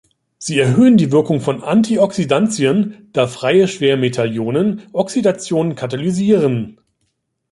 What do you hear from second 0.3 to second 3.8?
Sie erhöhen die Wirkung von Antioxidantien, da freie